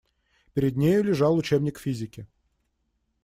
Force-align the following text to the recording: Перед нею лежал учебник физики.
Перед 0.55 0.77
нею 0.77 1.03
лежал 1.03 1.37
учебник 1.37 1.77
физики. 1.77 2.25